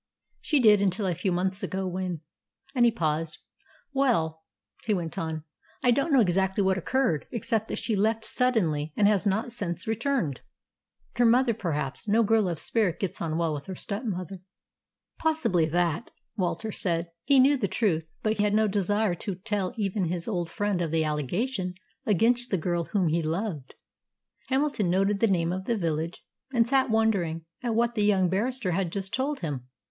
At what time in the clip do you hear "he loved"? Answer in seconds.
23.09-23.75